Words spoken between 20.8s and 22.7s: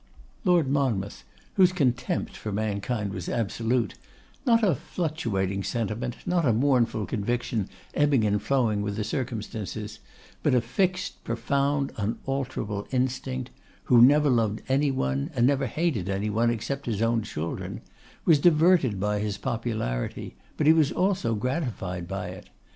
also gratified by it.